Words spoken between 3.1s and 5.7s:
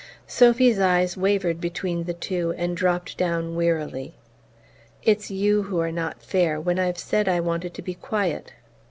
down wearily. "It's you